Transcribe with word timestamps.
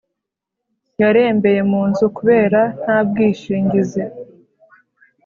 Yarembeye 1.01 1.61
munzu 1.71 2.05
kubera 2.17 2.61
ntabwishingizi 2.83 4.03